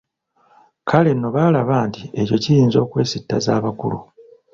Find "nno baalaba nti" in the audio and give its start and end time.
1.13-2.03